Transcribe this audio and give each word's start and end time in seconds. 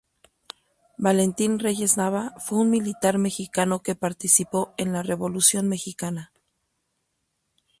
Valentín 0.97 1.59
Reyes 1.59 1.95
Nava 1.95 2.33
fue 2.39 2.57
un 2.57 2.71
militar 2.71 3.19
mexicano 3.19 3.83
que 3.83 3.93
participó 3.93 4.73
en 4.77 4.93
la 4.93 5.03
Revolución 5.03 5.67
mexicana. 5.69 6.33